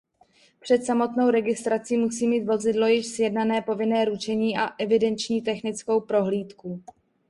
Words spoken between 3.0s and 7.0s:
sjednané povinné ručení a evidenční technickou prohlídku.